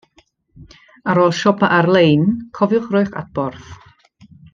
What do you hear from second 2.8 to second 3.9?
roi'ch adborth.